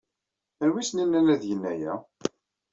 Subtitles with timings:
[0.63, 1.93] Anwa ay asen-yennan ad gen aya?